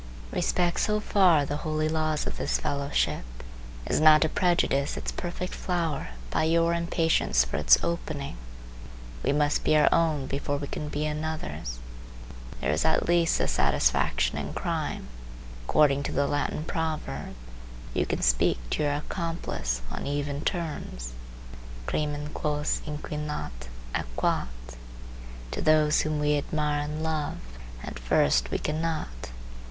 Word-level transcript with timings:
Respect 0.31 0.79
so 0.79 0.99
far 0.99 1.45
the 1.45 1.57
holy 1.57 1.87
laws 1.87 2.25
of 2.25 2.37
this 2.37 2.57
fellowship 2.57 3.23
as 3.85 3.99
not 3.99 4.23
to 4.23 4.29
prejudice 4.29 4.97
its 4.97 5.11
perfect 5.11 5.53
flower 5.53 6.07
by 6.31 6.43
your 6.45 6.73
impatience 6.73 7.45
for 7.45 7.57
its 7.57 7.77
opening. 7.83 8.35
We 9.21 9.31
must 9.31 9.63
be 9.63 9.77
our 9.77 9.87
own 9.93 10.25
before 10.25 10.57
we 10.57 10.65
can 10.65 10.89
be 10.89 11.05
another's. 11.05 11.77
There 12.61 12.71
is 12.71 12.83
at 12.83 13.07
least 13.07 13.37
this 13.37 13.51
satisfaction 13.51 14.39
in 14.39 14.55
crime, 14.55 15.07
according 15.65 16.01
to 16.01 16.11
the 16.11 16.25
Latin 16.25 16.63
proverb;—you 16.63 18.05
can 18.07 18.23
speak 18.23 18.57
to 18.71 18.81
your 18.81 18.93
accomplice 18.95 19.83
on 19.91 20.07
even 20.07 20.41
terms. 20.41 21.13
Crimen 21.85 22.29
quos 22.33 22.81
inquinat, 22.87 23.69
æquat. 23.93 24.47
To 25.51 25.61
those 25.61 26.01
whom 26.01 26.17
we 26.17 26.39
admire 26.39 26.79
and 26.81 27.03
love, 27.03 27.37
at 27.83 27.99
first 27.99 28.49
we 28.49 28.57
cannot. 28.57 29.09